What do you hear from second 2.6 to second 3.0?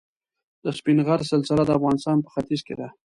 کې ده.